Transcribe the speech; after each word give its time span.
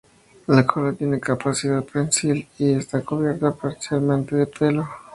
La 0.47 0.65
cola 0.65 0.93
tiene 0.93 1.19
capacidad 1.19 1.83
prensil 1.83 2.47
y 2.57 2.71
está 2.73 3.01
cubierta 3.03 3.51
parcialmente 3.53 4.35
de 4.35 4.47
pelo. 4.47 4.89